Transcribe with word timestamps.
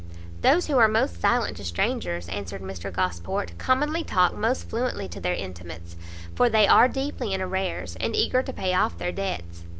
"Those 0.41 0.65
who 0.65 0.79
are 0.79 0.87
most 0.87 1.21
silent 1.21 1.57
to 1.57 1.63
strangers," 1.63 2.27
answered 2.29 2.63
Mr 2.63 2.91
Gosport, 2.91 3.55
"commonly 3.59 4.03
talk 4.03 4.33
most 4.33 4.67
fluently 4.67 5.07
to 5.07 5.19
their 5.19 5.35
intimates, 5.35 5.95
for 6.33 6.49
they 6.49 6.65
are 6.67 6.87
deeply 6.87 7.33
in 7.33 7.39
arrears, 7.39 7.95
and 7.97 8.15
eager 8.15 8.41
to 8.41 8.51
pay 8.51 8.73
off 8.73 8.97
their 8.97 9.11
debts. 9.11 9.63